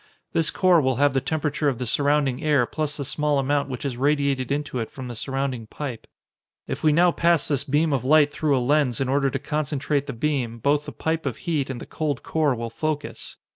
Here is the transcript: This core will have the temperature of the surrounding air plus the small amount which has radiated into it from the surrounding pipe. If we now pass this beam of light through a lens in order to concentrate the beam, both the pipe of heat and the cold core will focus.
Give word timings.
This 0.33 0.49
core 0.49 0.81
will 0.81 0.95
have 0.95 1.13
the 1.13 1.21
temperature 1.21 1.69
of 1.69 1.77
the 1.77 1.85
surrounding 1.85 2.41
air 2.41 2.65
plus 2.65 2.97
the 2.97 3.05
small 3.05 3.37
amount 3.37 3.69
which 3.69 3.83
has 3.83 3.97
radiated 3.97 4.51
into 4.51 4.79
it 4.79 4.89
from 4.89 5.07
the 5.07 5.15
surrounding 5.15 5.67
pipe. 5.67 6.07
If 6.67 6.83
we 6.83 6.91
now 6.91 7.11
pass 7.11 7.47
this 7.47 7.63
beam 7.63 7.93
of 7.93 8.03
light 8.03 8.31
through 8.33 8.57
a 8.57 8.59
lens 8.67 8.99
in 8.99 9.07
order 9.07 9.29
to 9.29 9.37
concentrate 9.37 10.07
the 10.07 10.13
beam, 10.13 10.57
both 10.57 10.85
the 10.87 10.91
pipe 10.91 11.27
of 11.27 11.37
heat 11.45 11.69
and 11.69 11.79
the 11.79 11.85
cold 11.85 12.23
core 12.23 12.55
will 12.55 12.71
focus. 12.71 13.37